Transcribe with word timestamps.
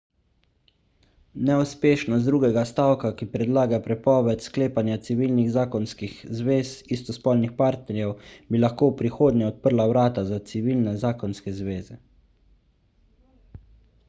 neuspešnost 1.47 2.27
drugega 2.29 2.61
stavka 2.69 3.09
ki 3.19 3.27
predlaga 3.33 3.79
prepoved 3.87 4.45
sklepanja 4.47 4.95
civilnih 5.09 5.51
zakonskih 5.57 6.15
zvez 6.39 6.71
istospolnih 6.97 7.53
partnerjev 7.59 8.13
bi 8.55 8.61
lahko 8.63 8.89
v 8.93 8.97
prihodnje 9.03 9.49
odprla 9.51 9.85
vrata 9.93 10.23
za 10.31 10.39
civilne 10.53 10.95
zakonske 11.05 11.53
zveze 11.61 11.99